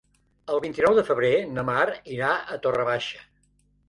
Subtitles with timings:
[0.51, 3.23] El vint-i-nou de febrer na Mar irà a Torre Baixa.